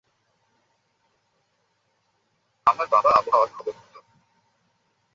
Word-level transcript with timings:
আমার 2.67 2.87
বাবা 2.93 3.09
আবহাওয়ার 3.11 3.49
খবর 3.49 3.73
পড়ত। 3.73 3.95